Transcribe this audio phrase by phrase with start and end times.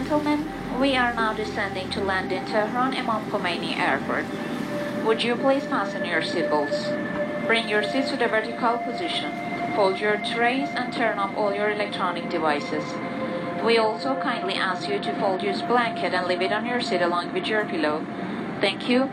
[0.00, 4.24] Gentlemen, we are now descending to land in Tehran Imam Khomeini Airport.
[5.04, 7.46] Would you please fasten your seatbelts?
[7.46, 9.30] Bring your seats to the vertical position.
[9.76, 12.82] Fold your trays and turn off all your electronic devices.
[13.62, 17.02] We also kindly ask you to fold your blanket and leave it on your seat
[17.02, 18.06] along with your pillow.
[18.62, 19.10] Thank you.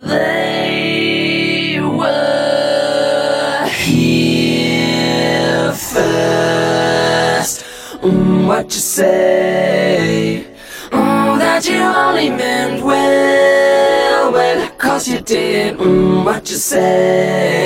[0.00, 7.64] and they were here first.
[8.02, 10.46] What you say?
[10.92, 17.57] Mm, that you only meant well, well, cause you did mm, what you say?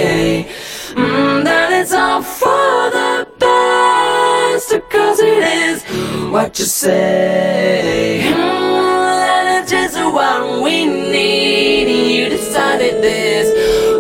[6.53, 8.21] what you say.
[8.27, 11.89] Mm, that is just what we need.
[12.15, 13.49] You decided this,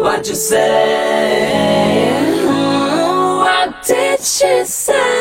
[0.03, 2.13] what you say.
[2.45, 5.12] Mm, what did she say?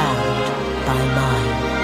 [0.00, 1.79] bound by mine.